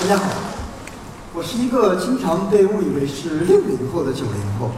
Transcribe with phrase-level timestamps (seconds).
[0.00, 0.30] 大家好，
[1.34, 4.70] 我是一个经常被误以为是六零后的九零后，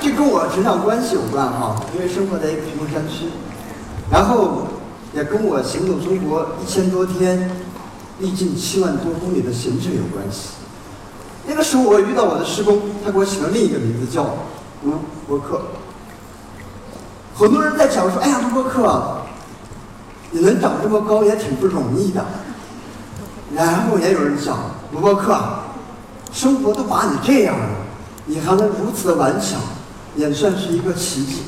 [0.00, 3.26] 这跟我成长关系有关哈，因为生活在一个贫困山区，
[4.10, 4.66] 然后
[5.14, 7.48] 也跟我行走中国一千多天、
[8.18, 10.48] 历尽七万多公里的行程有关系。
[11.46, 14.34] 那个时候我遇到我的师公，他给我起了另一个名字叫
[14.82, 14.94] 卢
[15.28, 15.62] 伯克。
[17.36, 19.18] 很多人在讲说：“哎呀，卢伯克，
[20.32, 22.26] 你能长这么高也挺不容易的。”
[23.54, 24.58] 然后也有人讲
[24.92, 25.38] ：“卢伯克，
[26.32, 27.66] 生活都把你这样了，
[28.24, 29.60] 你还能如此的顽强，
[30.16, 31.42] 也算是一个奇迹。”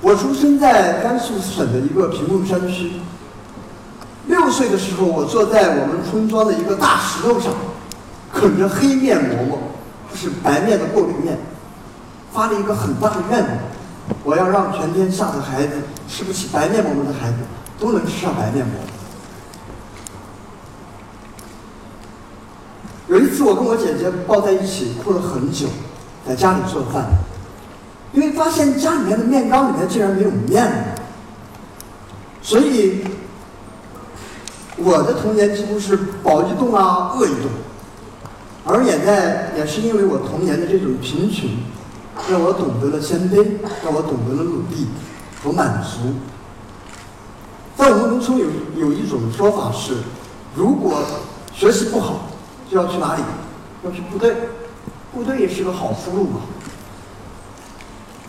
[0.00, 2.92] 我出生在甘肃省的一个贫困山区。
[4.26, 7.52] 六岁的时候，我坐在我们村庄的一个大石头上，
[8.32, 9.58] 啃着黑面馍馍，
[10.10, 11.38] 就是白面的过滤面，
[12.32, 13.50] 发了一个很大的愿望。
[14.24, 15.74] 我要让全天下的孩子
[16.08, 17.38] 吃不起白面馍馍的孩子
[17.78, 18.74] 都能吃上白面馍。
[23.08, 25.66] 有一次，我跟我姐姐抱在一起哭了很久，
[26.26, 27.06] 在家里做饭，
[28.12, 30.84] 因为发现家里面的面缸里面竟然没有面了，
[32.42, 33.04] 所以
[34.76, 37.48] 我的童年几乎是饱一顿啊，饿一顿，
[38.64, 41.48] 而也在也是因为我童年的这种贫穷。
[42.30, 43.42] 让我懂得了谦卑，
[43.82, 44.86] 让我懂得了努力
[45.42, 46.12] 和满足。
[47.74, 48.44] 在我们农村有
[48.76, 49.94] 有一种说法是，
[50.54, 51.02] 如果
[51.54, 52.28] 学习不好，
[52.72, 53.22] 就要去哪里？
[53.84, 54.34] 要去部队，
[55.12, 56.40] 部队也是个好出路嘛。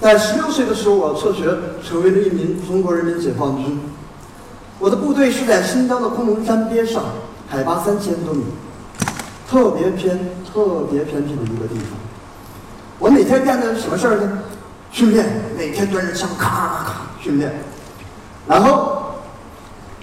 [0.01, 1.45] 在十六岁的时候，我辍学，
[1.81, 3.79] 成为了一名中国人民解放军。
[4.79, 7.05] 我的部队是在新疆的昆仑山边上，
[7.47, 8.43] 海拔三千多米，
[9.49, 10.19] 特别偏、
[10.51, 11.97] 特别偏僻的一个地方。
[12.99, 14.39] 我每天干的什么事儿呢？
[14.91, 15.25] 训练，
[15.57, 17.49] 每天端着枪咔咔咔咔训练，
[18.45, 19.03] 然后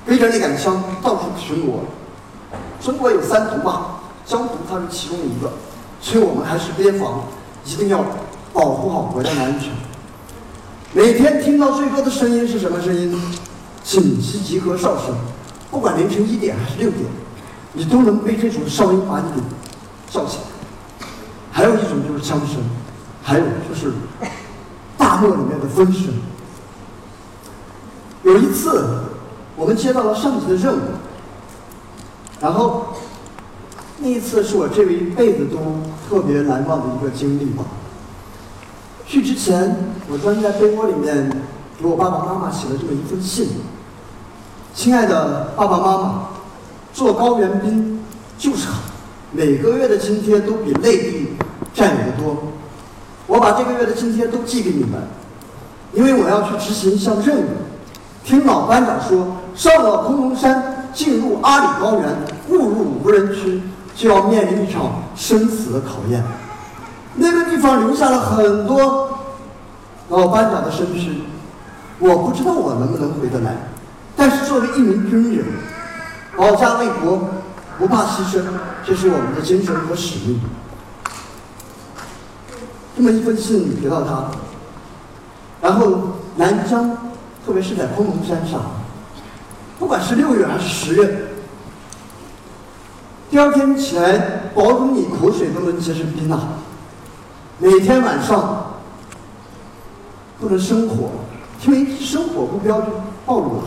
[0.07, 1.81] 背着那杆枪到处巡逻。
[2.81, 3.90] 中国有三毒嘛，
[4.31, 5.51] 江毒它是其中一个，
[6.01, 7.25] 所以我们还是边防，
[7.65, 8.05] 一定要
[8.53, 9.73] 保护好国家的安全。
[10.93, 13.21] 每天听到最多的声音是什么声音？
[13.83, 15.17] 紧急集合哨声，
[15.69, 17.03] 不管凌晨一点还是六点，
[17.73, 19.41] 你都能被这种哨音把你给
[20.09, 21.07] 叫起来。
[21.51, 22.59] 还有一种就是枪声。
[23.23, 23.93] 还有就是
[24.97, 26.15] 大漠里面的风声。
[28.23, 29.03] 有一次，
[29.57, 30.81] 我们接到了上级的任务，
[32.41, 32.90] 然后
[34.03, 35.59] 那一次是我这一辈子都
[36.09, 37.65] 特别难忘的一个经历吧。
[39.07, 39.77] 去之前，
[40.09, 41.31] 我钻在被窝里面，
[41.79, 43.49] 给我爸爸妈妈写了这么一封信
[44.73, 46.29] ：“亲爱的爸爸妈妈，
[46.95, 48.01] 做高原兵
[48.39, 48.81] 就是好，
[49.33, 51.29] 每个月的津贴都比内地
[51.75, 52.37] 占有的多。”
[53.29, 55.03] 我把这个月的津贴都寄给你们，
[55.93, 57.45] 因为我要去执行一项任务。
[58.25, 62.17] 听老班长说，上了昆仑山，进入阿里高原，
[62.49, 63.61] 误入无人区，
[63.95, 66.23] 就要面临一场生死的考验。
[67.17, 69.19] 那个地方留下了很多
[70.09, 71.23] 老班长的身躯，
[71.99, 73.57] 我不知道我能不能回得来。
[74.17, 75.45] 但是作为一名军人，
[76.37, 77.29] 保家卫国，
[77.79, 78.43] 不怕牺牲，
[78.85, 80.41] 这是我们的精神和使命。
[82.97, 84.31] 这么一封信给到他，
[85.63, 86.91] 然后南疆，
[87.47, 88.61] 特别是在昆仑山上，
[89.79, 91.30] 不管是六月还是十月，
[93.31, 96.59] 第二天起来，保准你口水都能结成冰啊！
[97.59, 98.75] 每天晚上
[100.41, 101.11] 不能生火，
[101.65, 102.89] 因为生火不标就
[103.25, 103.63] 暴露了。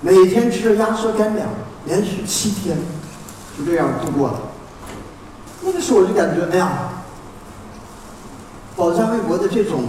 [0.00, 1.48] 每天吃着压缩干粮，
[1.86, 2.78] 连续七天，
[3.58, 4.40] 就这样度过了。
[5.62, 6.90] 那个时候我就感觉，哎呀！
[8.76, 9.84] 保家卫国的这种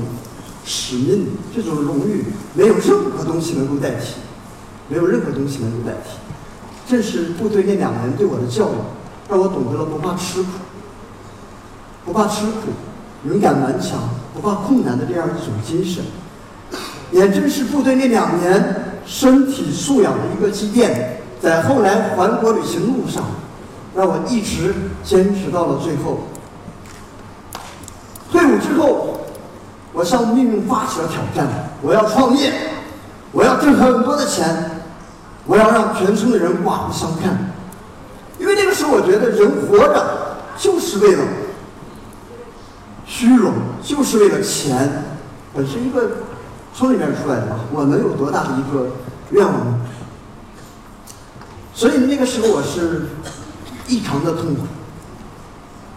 [0.63, 2.25] 使命、这种荣誉，
[2.55, 4.15] 没有任何东西能够代替，
[4.87, 6.17] 没有任何东西能够代替。
[6.87, 8.75] 正是部队那两年对我的教育，
[9.29, 10.49] 让我懂得了不怕吃苦、
[12.05, 12.69] 不怕吃苦、
[13.27, 16.03] 勇敢顽强、不怕困难的这样一种精神。
[17.11, 23.23] 也正是部队那两年身体素养的一个积淀，在后来环国旅行路上，
[23.95, 24.73] 让我一直
[25.03, 26.19] 坚持到了最后。
[28.31, 29.21] 退伍之后，
[29.93, 31.47] 我向命运发起了挑战。
[31.81, 32.51] 我要创业，
[33.31, 34.74] 我要挣很多的钱，
[35.45, 37.53] 我要让全村的人刮目相看。
[38.39, 41.23] 因为那个时候，我觉得人活着就是为了
[43.05, 45.03] 虚荣，就是为了钱。
[45.53, 46.09] 我是一个
[46.73, 48.89] 村里面出来的，我能有多大的一个
[49.31, 49.79] 愿望？
[51.73, 53.07] 所以那个时候，我是
[53.87, 54.61] 异常的痛苦。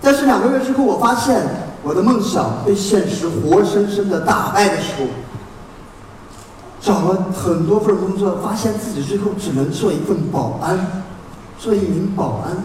[0.01, 1.43] 但是两个月之后，我发现。
[1.81, 5.07] 我的梦想被现实活生生的打败的时候，
[6.89, 11.05] 找了很多份工作，发现自己最后只能做一份保安。
[11.61, 12.57] 做一名保安。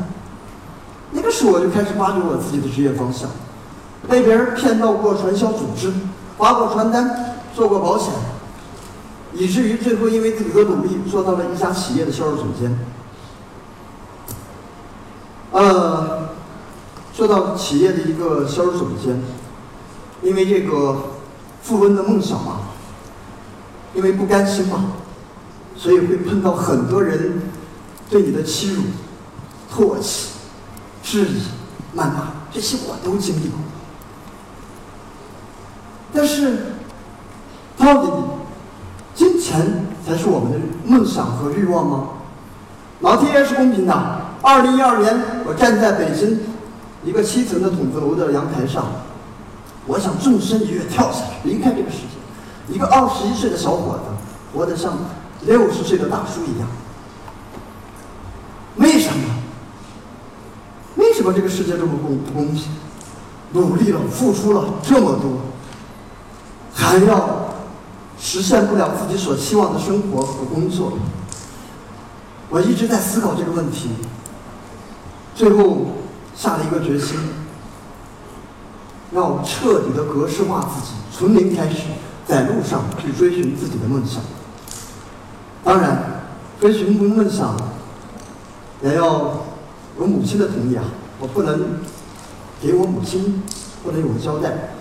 [1.09, 3.27] 那个时候我就开始挖掘我自己的职业方向，
[4.07, 5.91] 被别人骗到过传销组织，
[6.37, 8.13] 发过传单，做过保险，
[9.33, 12.77] 以至于最后因为自己的努力做到了一家企业的销售总监。
[15.51, 16.29] 呃，
[17.13, 19.23] 做到企业的一个销售总监，
[20.21, 20.97] 因为这个
[21.63, 22.59] 富翁的梦想嘛，
[23.93, 24.93] 因为不甘心嘛，
[25.75, 27.41] 所以会碰到很多人
[28.09, 28.83] 对你的欺辱、
[29.73, 30.29] 唾弃。
[31.05, 31.41] 质疑、
[31.93, 33.59] 谩骂，这些我都经历过。
[36.13, 36.59] 但是，
[37.77, 38.09] 到底
[39.13, 42.07] 金钱才是我们的梦想和欲望吗？
[43.01, 43.93] 老天爷是公平的。
[44.41, 45.13] 二零一二年，
[45.45, 46.39] 我站在北京
[47.03, 48.85] 一个七层的筒子楼的阳台上，
[49.85, 52.12] 我想纵身一跃跳下去，离开这个世界。
[52.69, 54.03] 一个二十一岁的小伙子，
[54.53, 54.93] 活得像
[55.41, 56.67] 六十岁的大叔一样。
[58.77, 59.23] 为什么？
[60.95, 62.63] 为什么这个世界这么公不公平？
[63.53, 65.41] 努力了，付出了这么多，
[66.73, 67.53] 还要
[68.19, 70.93] 实现不了自己所期望的生活和工作？
[72.49, 73.89] 我一直在思考这个问题，
[75.35, 75.85] 最后
[76.35, 77.19] 下了一个决心，
[79.11, 81.83] 要彻底的格式化自己，从零开始，
[82.27, 84.21] 在路上去追寻自己的梦想。
[85.63, 86.21] 当然，
[86.59, 87.55] 追寻梦想
[88.81, 89.45] 也要
[89.99, 90.83] 有母亲的同意啊。
[91.19, 91.79] 我不能
[92.61, 93.41] 给我母亲
[93.81, 94.75] 不能有个交代，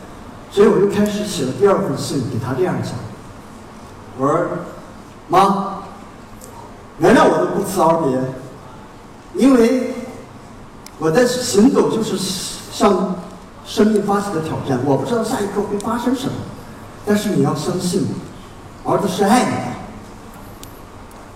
[0.50, 2.94] 所以我又开始写了第二封信给她这样讲：
[4.18, 4.46] 我说
[5.28, 5.82] 妈，
[6.98, 9.94] 原谅我的不辞而别，因为
[10.98, 13.14] 我在行走就是向
[13.64, 16.32] 生命发起的挑战，我不知道下一刻会发生什么，
[17.04, 18.06] 但是你要相信，
[18.84, 19.72] 儿子是爱你的，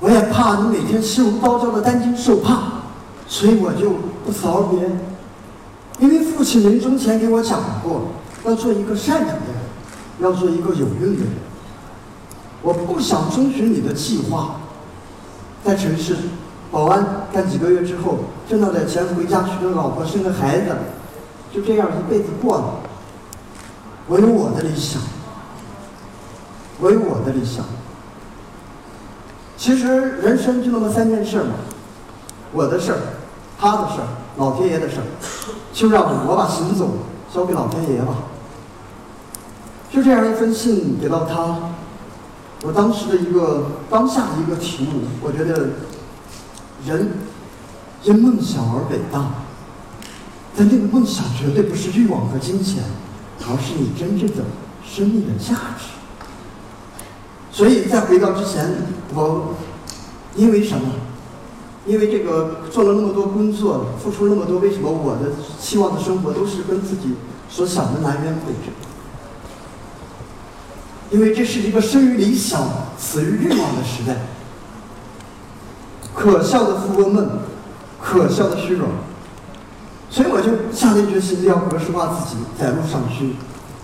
[0.01, 2.59] 我也怕你每天心如刀绞的担惊受怕。
[3.29, 3.91] 所以我就
[4.25, 4.89] 不辞而别，
[5.99, 8.03] 因为父亲临终前给我讲过，
[8.45, 9.57] 要做一个善良的人，
[10.21, 11.27] 要做一个有用的人。
[12.63, 14.61] 我不想遵循你的计划，
[15.65, 16.17] 在城市
[16.71, 20.77] 保安干几个月之后，挣到点钱回家娶个老婆生个孩子，
[21.53, 22.65] 就这样一辈子过了。
[24.07, 25.03] 我有我的理想，
[26.81, 27.65] 我有我的理想。
[29.57, 31.55] 其实人生就那么三件事嘛，
[32.53, 32.99] 我的事儿。
[33.59, 34.07] 他的事儿，
[34.37, 35.07] 老天爷的事儿，
[35.73, 36.91] 就让我把行走
[37.33, 38.15] 交给老天爷吧。
[39.91, 41.57] 就这样一封信给到他，
[42.63, 45.71] 我当时的一个当下的一个题目，我觉得
[46.85, 47.13] 人
[48.03, 49.25] 因梦想而伟大，
[50.55, 52.85] 但那个梦想绝对不是欲望和金钱，
[53.41, 54.45] 而是你真正的
[54.85, 55.96] 生命的价值。
[57.57, 58.71] 所以在回到之前，
[59.15, 59.55] 我
[60.35, 60.93] 因为什么？
[61.87, 67.15] 因为这个做了那么多工作，付出那么多，为什么我的期望的生活都是跟自己
[67.49, 68.71] 所想的南辕北辙？
[71.11, 72.69] 因为这是一个生于理想、
[72.99, 74.17] 死于欲望的时代，
[76.15, 77.39] 可笑的富翁梦，
[78.03, 78.89] 可笑的虚荣，
[80.11, 83.37] 所以我就下定决心要格式化自己，在路上去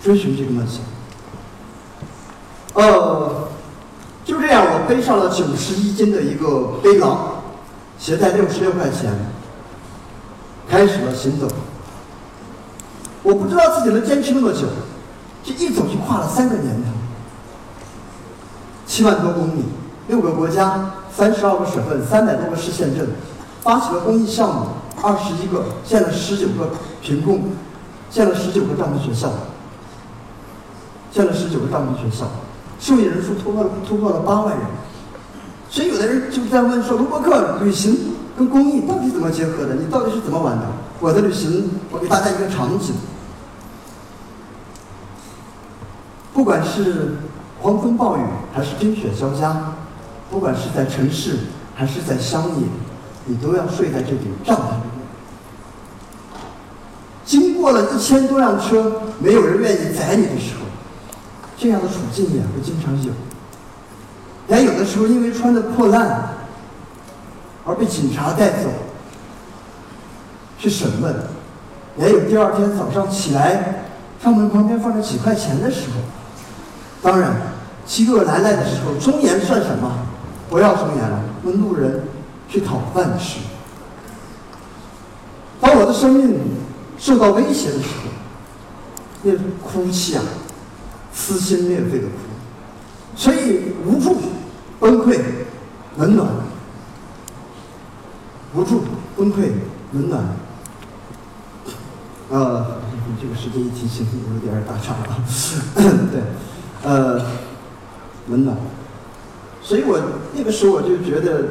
[0.03, 0.81] 追寻这个梦想。
[2.73, 3.32] 呃，
[4.87, 7.29] 背上了九十一斤的一个背囊。
[7.99, 9.13] 携带六十六块钱，
[10.67, 11.47] 开始了行走。
[13.21, 14.67] 我不知道自己能坚持那么久，
[15.41, 16.89] 这一走就跨了三个年头，
[18.85, 19.63] 七万多公里，
[20.09, 23.07] 六个国家，三十二个省份，三百多个市县镇，
[23.61, 24.65] 发起了公益项目
[25.01, 27.41] 二十一个，建了十九个贫困，
[28.09, 29.31] 建了十九个帐篷学校，
[31.09, 32.25] 建了十九个帐篷学校，
[32.83, 34.65] 受益人数突破了突破了八万人。
[35.69, 37.97] 所以有的人就在问说：“卢伯克，旅行
[38.37, 39.75] 跟公益到底怎么结合的？
[39.75, 40.65] 你到底是怎么玩的？”
[40.99, 42.93] 我的旅行，我给大家一个场景：
[46.33, 47.15] 不管是
[47.61, 48.21] 狂风暴雨
[48.53, 49.73] 还是冰雪交加，
[50.29, 51.39] 不管是在城市
[51.73, 52.67] 还是在乡野，
[53.25, 54.89] 你都要睡在这顶帐篷里。
[57.25, 60.62] 经过了一千多辆车，没有人愿意载你的时候，
[61.57, 63.11] 这样的处境也会经常有。
[64.47, 66.33] 也有的时候因为穿的破烂
[67.65, 68.69] 而被警察带走
[70.59, 71.15] 去审问，
[71.97, 73.85] 也有第二天早上起来
[74.21, 75.95] 窗门旁边放着几块钱的时候。
[77.01, 77.35] 当然，
[77.85, 79.91] 饥饿难耐的时候，忠言算什么？
[80.49, 82.03] 不要忠言了，问路人
[82.49, 83.39] 去讨饭吃。
[85.59, 86.37] 当我的生命
[86.97, 88.09] 受到威胁的时候，
[89.23, 89.31] 那
[89.65, 90.23] 哭泣啊，
[91.13, 92.13] 撕心裂肺的哭。
[93.15, 94.17] 所以无助、
[94.79, 95.19] 崩溃、
[95.97, 96.27] 温暖，
[98.55, 98.81] 无助、
[99.15, 99.51] 崩溃、
[99.93, 100.23] 温暖。
[102.29, 102.81] 呃，
[103.21, 105.23] 这个时间一提醒，有点打岔了。
[106.11, 106.21] 对，
[106.83, 107.23] 呃，
[108.29, 108.57] 温暖。
[109.61, 110.01] 所以我
[110.33, 111.43] 那个时候我就觉得，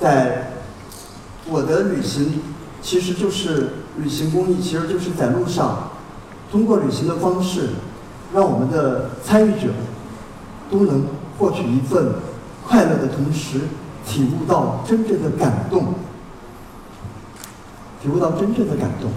[0.00, 0.52] 在
[1.46, 2.40] 我的旅行，
[2.80, 5.90] 其实就是旅行公益，其实就是在路上，
[6.50, 7.70] 通过旅行的方式，
[8.36, 9.68] 让我们的参与者
[10.70, 11.06] 都能
[11.38, 12.16] 获取一份
[12.68, 13.60] 快乐的同时，
[14.06, 15.94] 体悟到真正的感动，
[18.02, 19.10] 体悟到真正的感动。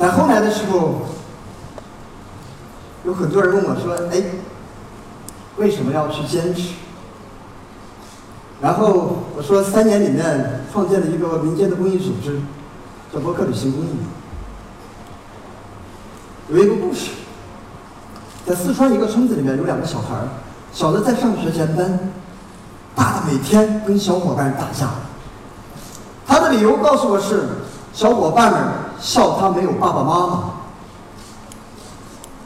[0.00, 1.02] 在后来的时候，
[3.04, 4.20] 有很多人问我说：“哎，
[5.58, 6.70] 为什么要去坚持？”
[8.60, 12.40] 然后我说：“三年里面创建了一个民间的公益组织，
[13.12, 13.88] 叫博客旅行公益。
[16.48, 17.10] 有一个故事，
[18.46, 20.16] 在四川一个村子里面有两个小孩，
[20.72, 21.98] 小的在上学前班，
[22.94, 24.90] 大的每天跟小伙伴打架。
[26.26, 27.48] 他的理由告诉我是，
[27.92, 28.60] 小伙伴们。”
[28.98, 30.44] 笑他没有爸爸妈妈，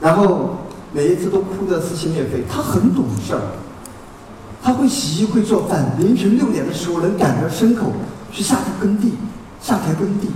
[0.00, 0.56] 然后
[0.92, 2.44] 每一次都哭得撕心裂肺。
[2.50, 3.40] 他很懂事儿，
[4.62, 7.92] 他会洗衣会做饭，凌晨六点的时候能赶着牲口
[8.30, 9.14] 去下田耕地，
[9.60, 10.28] 下田耕地。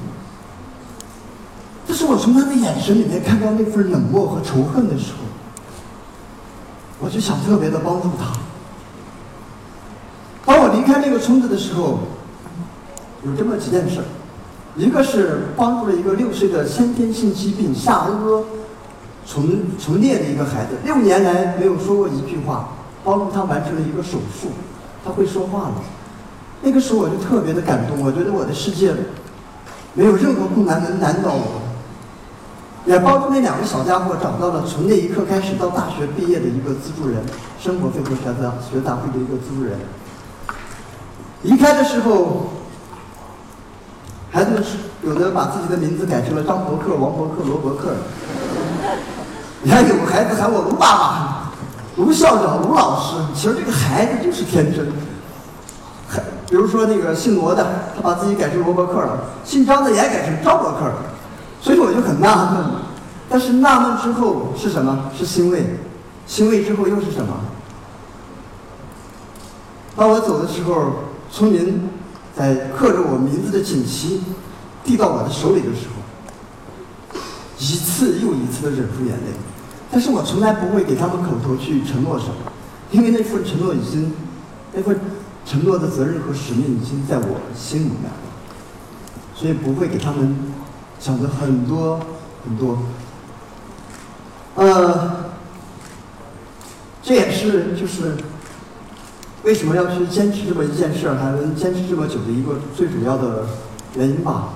[1.87, 5.19] 但是我从他的眼神里面看到那份冷漠和仇恨的时候，
[7.01, 8.33] 我就想特别的帮助他。
[10.47, 12.01] 当我离开那个村子的时候，
[13.25, 14.01] 有这么几件事。
[14.77, 18.43] 一个是帮助了一个六岁的先天性疾病下颚
[19.25, 19.47] 重
[19.79, 22.71] 重裂的一个孩子，六年来没有说过一句话，
[23.05, 24.49] 帮助他完成了一个手术，
[25.05, 25.75] 他会说话了。
[26.63, 28.95] 那个时候我就特别的感动，我觉得我的世界
[29.93, 31.61] 没有任何困难能难倒我。
[32.87, 37.23] 也帮助那两个小家伙找到了从那一刻开始到大学毕业的一个资助人，
[37.61, 39.79] 生活费和学杂学杂费的一个资助人。
[41.43, 42.49] 离开的时候。
[44.35, 44.71] 孩子们是
[45.05, 47.95] 有的把自己的名字改成了张伯克、王伯克、罗伯克。
[49.63, 51.44] 你看有孩子喊我卢爸爸、
[51.97, 53.17] 卢校长、卢老师。
[53.35, 54.87] 其实这个孩子就是天真。
[56.09, 60.95] 还比如说那个姓罗的，他把自己改成罗伯克了；姓张的也改成张伯克了。
[61.61, 62.65] 所以我就很纳闷。
[63.29, 65.11] 但是纳闷之后是什么？
[65.17, 65.79] 是欣慰。
[66.27, 67.35] 欣慰之后又是什么？
[69.97, 70.93] 当我走的时候，
[71.31, 71.89] 村民。
[72.37, 74.21] 在刻着我名字的锦旗
[74.83, 77.21] 递到我的手里的时候，
[77.61, 79.31] 一次又一次的忍住眼泪。
[79.95, 82.35] 但是我从来不会给他们口头去承诺什么，
[82.91, 84.13] 因为那份承诺已经，
[84.73, 84.99] 那份
[85.47, 88.11] 承诺的责任和使命已经在我心里面，
[89.37, 90.37] 所以不会给他们
[90.99, 92.01] 想的很多
[92.45, 92.77] 很多。
[94.57, 95.27] 呃，
[97.01, 98.17] 这也是就是。
[99.45, 103.45] 为什么要去坚持这么一件事儿，还能坚持这么久的一个最主要的
[103.95, 104.55] 原因吧？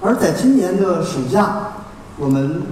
[0.00, 1.68] 而在今年的暑假，
[2.18, 2.62] 我们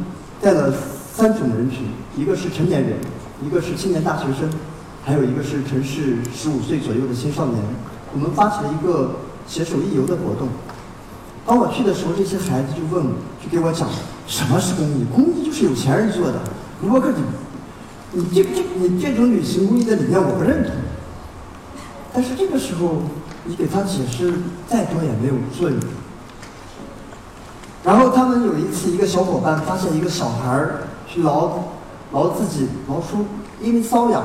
[0.43, 0.75] 带了
[1.19, 1.81] 三种人群：
[2.17, 2.93] 一个是成年人，
[3.45, 4.49] 一个是青年大学生，
[5.05, 7.61] 还有一个是城市十五岁左右的青少年。
[8.15, 10.47] 我们发起了一个携手一游的活动。
[11.45, 13.05] 当我去的时候，这些孩子就问，
[13.43, 13.89] 就给我讲
[14.29, 15.05] 什么是公益？
[15.13, 16.39] 公益就是有钱人做的。
[16.81, 17.03] 如果
[18.13, 20.73] 你，你这这你这种旅行公益的理念，我不认同。
[22.15, 23.03] 但是这个时候，
[23.45, 24.35] 你给他解释
[24.69, 25.81] 再多也没有作用。
[27.83, 31.65] 然后他们有一次，一个小伙伴发现一个小孩儿去挠
[32.13, 33.25] 挠自己挠出
[33.61, 34.23] 因为瘙痒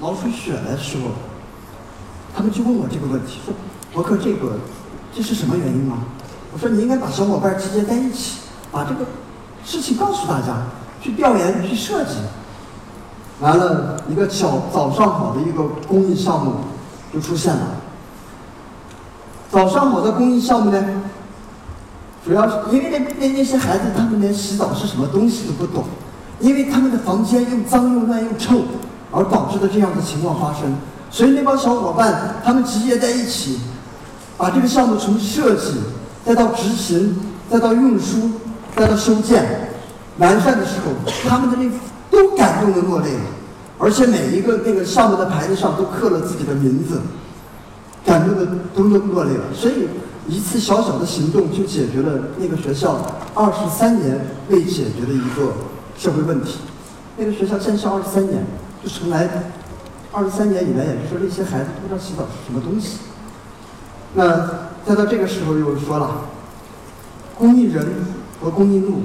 [0.00, 1.04] 挠出血来的时候，
[2.36, 3.54] 他们就问我这个问题，说
[3.94, 4.58] ：“博客这个
[5.14, 5.98] 这是什么原因吗？”
[6.52, 8.40] 我说：“你应该把小伙伴集结在一起，
[8.72, 9.06] 把这个
[9.64, 10.66] 事情告诉大家，
[11.00, 12.16] 去调研去设计。”
[13.40, 16.54] 完了一个早早上好的一个公益项目。
[17.12, 17.76] 就出现了。
[19.48, 20.84] 早上好的公益项目呢，
[22.26, 25.84] 主要是因为那那那些孩子他们连洗澡是什么东西都不懂，
[26.40, 28.62] 因为他们的房间又脏又乱又臭，
[29.10, 30.74] 而导致的这样的情况发生。
[31.10, 33.60] 所以那帮小伙伴他们集结在一起，
[34.36, 35.74] 把这个项目从设计，
[36.24, 37.16] 再到执行，
[37.48, 38.30] 再到运输，
[38.76, 39.70] 再到修建、
[40.18, 41.70] 完善的时候，他们的那
[42.10, 43.20] 都感动的落泪了。
[43.78, 47.00] 而且每一个那个项目的牌子上都刻了自己的名字，
[48.04, 49.44] 感动的都都落泪了。
[49.54, 49.88] 所以
[50.28, 52.98] 一次小小的行动就解决了那个学校
[53.34, 55.52] 二十三年未解决的一个
[55.96, 56.58] 社会问题。
[57.16, 58.44] 那个学校建校二十三年，
[58.82, 59.28] 就从来
[60.12, 62.98] 二十三年以来，也就是说那些孩子不知道洗澡是什么东西。
[64.14, 66.22] 那再到这个时候又说了，
[67.36, 67.86] 公益人
[68.40, 69.02] 和公益路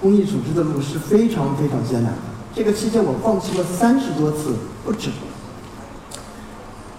[0.00, 2.18] 公益组织的路是非常非常艰难的。
[2.54, 4.54] 这个期间我放弃了三十多次
[4.84, 5.10] 不止，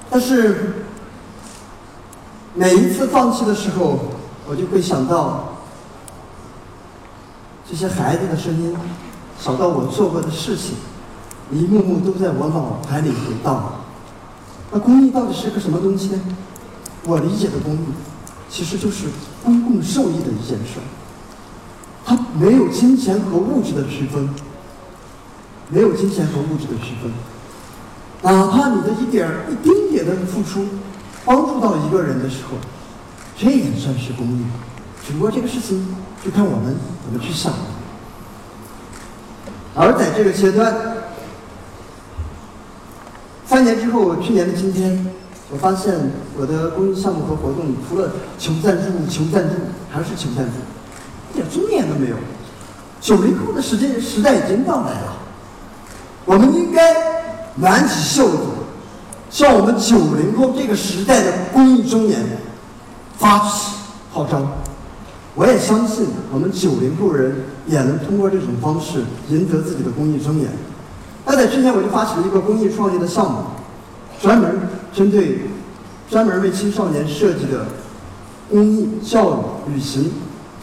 [0.09, 0.73] 但是
[2.55, 3.99] 每一次放弃的时候，
[4.47, 5.52] 我就会想到
[7.69, 8.75] 这些孩子的声音，
[9.39, 10.75] 想到我做过的事情，
[11.51, 13.75] 一幕幕都在我脑海里回荡。
[14.71, 16.19] 那公益到底是个什么东西呢？
[17.05, 17.85] 我理解的公益，
[18.49, 19.07] 其实就是
[19.43, 20.79] 公共受益的一件事。
[22.05, 24.29] 它没有金钱和物质的区分，
[25.69, 27.11] 没有金钱和物质的区分。
[28.21, 30.65] 哪怕你的一点儿、一丁点的付出，
[31.23, 32.57] 帮助到一个人的时候，
[33.37, 34.43] 这也算是公益。
[35.05, 37.51] 只不过这个事情就看我们怎么去想。
[39.75, 40.73] 而在这个阶段，
[43.45, 45.05] 三年之后，去年的今天，
[45.51, 49.55] 我发现我的公益项目和活动，除了求赞助、求赞助，
[49.91, 50.53] 还是求赞助，
[51.31, 52.15] 一点尊严都没有。
[53.01, 55.17] 九零后的时间时代已经到来了，
[56.25, 56.95] 我们应该
[57.59, 58.37] 挽起袖子，
[59.29, 62.19] 向我们九零后这个时代的公益尊严
[63.17, 63.75] 发起
[64.11, 64.41] 号召。
[65.35, 67.35] 我也相信，我们九零后人
[67.65, 70.47] 也能通过这种方式赢得自己的公益尊严。
[71.25, 73.37] 那在去年，我就发起了一个公益创业的项目，
[74.21, 74.55] 专门
[74.93, 75.41] 针对、
[76.09, 77.65] 专门为青少年设计的
[78.51, 80.11] 公益、教育、旅行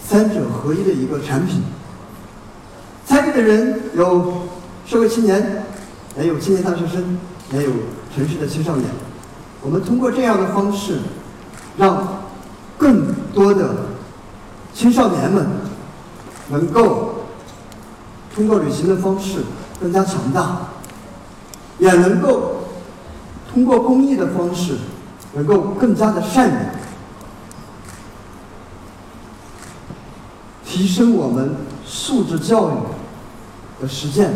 [0.00, 1.62] 三者合一的一个产品。
[3.05, 4.35] 参与的人有
[4.87, 5.65] 社会青年，
[6.17, 7.19] 也有青年大学生，
[7.53, 7.71] 也有
[8.15, 8.89] 城市的青少年。
[9.62, 10.99] 我们通过这样的方式，
[11.77, 12.23] 让
[12.79, 13.75] 更多的
[14.73, 15.47] 青少年们
[16.49, 17.27] 能够
[18.35, 19.41] 通过旅行的方式
[19.81, 20.69] 更加强大，
[21.79, 22.65] 也能够
[23.53, 24.79] 通过公益的方式
[25.35, 26.61] 能够更加的善良，
[30.65, 34.33] 提升我们素质教育的实践。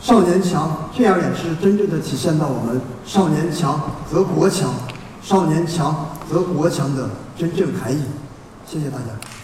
[0.00, 4.72] 少年强，这样也是真正的体现到我们“少年强则国强，
[5.22, 8.02] 少年强则国强”的真正含义。
[8.70, 9.37] 谢谢大家。